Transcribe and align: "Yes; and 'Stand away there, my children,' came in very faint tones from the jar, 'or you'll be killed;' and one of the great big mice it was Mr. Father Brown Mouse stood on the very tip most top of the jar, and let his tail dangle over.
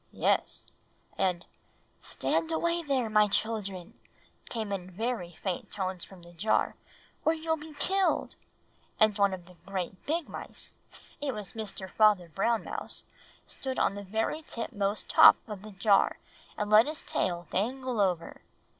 "Yes; 0.11 0.65
and 1.15 1.45
'Stand 1.99 2.51
away 2.51 2.81
there, 2.81 3.07
my 3.07 3.27
children,' 3.27 3.99
came 4.49 4.71
in 4.71 4.89
very 4.89 5.33
faint 5.43 5.69
tones 5.69 6.03
from 6.03 6.23
the 6.23 6.33
jar, 6.33 6.75
'or 7.23 7.35
you'll 7.35 7.55
be 7.55 7.75
killed;' 7.75 8.35
and 8.99 9.15
one 9.15 9.31
of 9.31 9.45
the 9.45 9.57
great 9.63 10.03
big 10.07 10.27
mice 10.27 10.73
it 11.21 11.35
was 11.35 11.53
Mr. 11.53 11.87
Father 11.87 12.29
Brown 12.29 12.63
Mouse 12.63 13.03
stood 13.45 13.77
on 13.77 13.93
the 13.93 14.01
very 14.03 14.41
tip 14.41 14.71
most 14.73 15.07
top 15.07 15.35
of 15.47 15.61
the 15.61 15.71
jar, 15.73 16.17
and 16.57 16.71
let 16.71 16.87
his 16.87 17.03
tail 17.03 17.45
dangle 17.51 17.99
over. 18.01 18.41